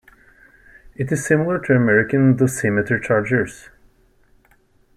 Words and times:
It 0.95 1.11
is 1.11 1.23
similar 1.27 1.59
to 1.59 1.75
American 1.75 2.35
dosimeter 2.35 2.99
chargers. 2.99 3.69